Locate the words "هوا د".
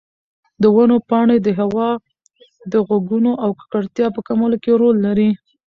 1.59-2.73